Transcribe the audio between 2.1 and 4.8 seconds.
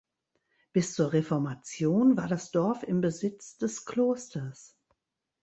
war das Dorf im Besitz des Klosters.